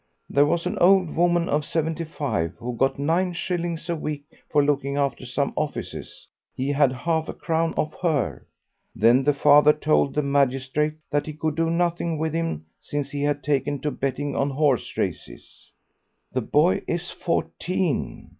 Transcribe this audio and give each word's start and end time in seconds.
There 0.27 0.47
was 0.47 0.65
an 0.65 0.79
old 0.79 1.15
woman 1.15 1.47
of 1.47 1.63
seventy 1.63 2.05
five 2.05 2.55
who 2.57 2.75
got 2.75 2.97
nine 2.97 3.33
shillings 3.33 3.87
a 3.87 3.95
week 3.95 4.23
for 4.49 4.63
looking 4.65 4.97
after 4.97 5.27
some 5.27 5.53
offices; 5.55 6.27
he 6.55 6.69
had 6.71 6.91
half 6.91 7.29
a 7.29 7.35
crown 7.35 7.75
off 7.77 7.93
her. 8.01 8.47
Then 8.95 9.23
the 9.23 9.33
father 9.35 9.73
told 9.73 10.15
the 10.15 10.23
magistrate 10.23 10.95
that 11.11 11.27
he 11.27 11.33
could 11.33 11.53
do 11.55 11.69
nothing 11.69 12.17
with 12.17 12.33
him 12.33 12.65
since 12.79 13.11
he 13.11 13.21
had 13.21 13.43
taken 13.43 13.77
to 13.81 13.91
betting 13.91 14.35
on 14.35 14.49
horse 14.49 14.97
races. 14.97 15.69
The 16.33 16.41
boy 16.41 16.81
is 16.87 17.11
fourteen. 17.11 18.29